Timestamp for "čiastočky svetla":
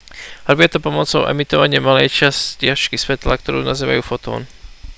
2.17-3.33